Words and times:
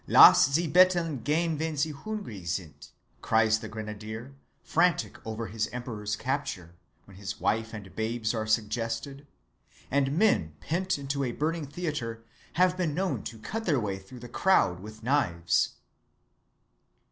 "Lass 0.07 0.47
sie 0.51 0.65
betteln 0.67 1.23
gehn 1.23 1.59
wenn 1.59 1.77
sie 1.77 1.93
hungrig 1.93 2.47
sind!" 2.47 2.87
cries 3.21 3.59
the 3.59 3.67
grenadier, 3.67 4.33
frantic 4.63 5.19
over 5.27 5.45
his 5.45 5.67
Emperor's 5.67 6.15
capture, 6.15 6.73
when 7.05 7.17
his 7.17 7.39
wife 7.39 7.71
and 7.71 7.95
babes 7.95 8.33
are 8.33 8.47
suggested; 8.47 9.27
and 9.91 10.17
men 10.17 10.55
pent 10.59 10.97
into 10.97 11.23
a 11.23 11.31
burning 11.31 11.67
theatre 11.67 12.25
have 12.53 12.75
been 12.75 12.95
known 12.95 13.21
to 13.21 13.37
cut 13.37 13.65
their 13.65 13.79
way 13.79 13.99
through 13.99 14.21
the 14.21 14.27
crowd 14.27 14.79
with 14.79 15.03
knives. 15.03 15.73